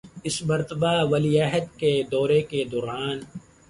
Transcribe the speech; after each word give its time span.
اس 0.27 0.35
مرتبہ 0.49 0.91
ولی 1.11 1.33
عہد 1.41 1.65
کے 1.79 1.91
دورہ 2.11 2.39
کے 2.49 2.59
دوران 2.71 3.17